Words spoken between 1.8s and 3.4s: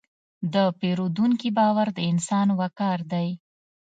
د انسان وقار دی.